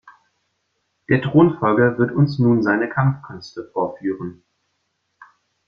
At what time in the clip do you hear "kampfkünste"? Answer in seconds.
2.89-3.69